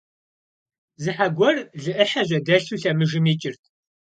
Зы 1.03 1.11
хьэ 1.15 1.27
гуэр 1.37 1.55
лы 1.77 1.81
Ӏыхьэ 1.95 2.21
жьэдэлъу 2.29 2.79
лъэмыжым 2.81 3.25
икӀырт. 3.33 3.63